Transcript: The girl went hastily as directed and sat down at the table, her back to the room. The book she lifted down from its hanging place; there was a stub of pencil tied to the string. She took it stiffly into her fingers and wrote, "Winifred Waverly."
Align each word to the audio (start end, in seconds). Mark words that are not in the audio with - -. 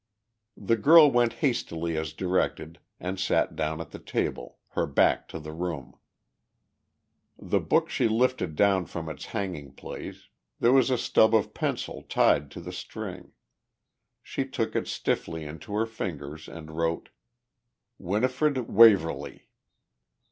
The 0.57 0.77
girl 0.77 1.11
went 1.11 1.33
hastily 1.45 1.95
as 1.95 2.11
directed 2.13 2.79
and 2.99 3.19
sat 3.19 3.55
down 3.55 3.79
at 3.79 3.91
the 3.91 3.99
table, 3.99 4.57
her 4.69 4.87
back 4.87 5.27
to 5.27 5.39
the 5.39 5.51
room. 5.51 5.95
The 7.37 7.59
book 7.59 7.87
she 7.87 8.07
lifted 8.07 8.55
down 8.55 8.87
from 8.87 9.07
its 9.09 9.25
hanging 9.25 9.73
place; 9.73 10.29
there 10.59 10.73
was 10.73 10.89
a 10.89 10.97
stub 10.97 11.35
of 11.35 11.53
pencil 11.53 12.01
tied 12.01 12.49
to 12.49 12.61
the 12.61 12.73
string. 12.73 13.33
She 14.23 14.43
took 14.43 14.75
it 14.75 14.87
stiffly 14.87 15.45
into 15.45 15.71
her 15.75 15.85
fingers 15.85 16.47
and 16.47 16.71
wrote, 16.71 17.09
"Winifred 17.99 18.57
Waverly." 18.57 19.49